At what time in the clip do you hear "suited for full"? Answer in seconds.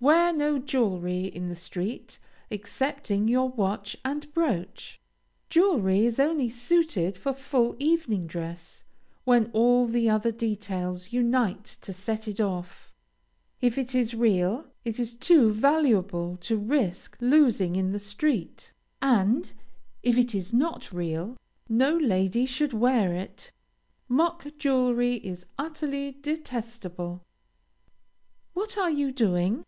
6.48-7.74